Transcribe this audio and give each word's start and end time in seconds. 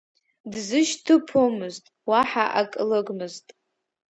Дзышьҭыԥомызт, 0.51 1.83
уаҳа 2.09 2.45
ак 2.59 2.71
лыгмызт. 2.89 3.45